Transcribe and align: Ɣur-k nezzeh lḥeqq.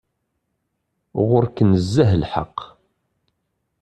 Ɣur-k 1.27 1.57
nezzeh 1.69 2.11
lḥeqq. 2.21 2.59